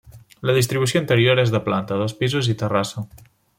La 0.49 0.55
distribució 0.57 1.01
interior 1.03 1.43
és 1.45 1.53
de 1.57 1.63
planta, 1.69 1.99
dos 2.05 2.17
pisos 2.23 2.53
i 2.55 2.59
terrassa. 2.65 3.07